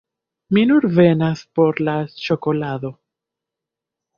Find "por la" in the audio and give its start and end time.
1.59-1.95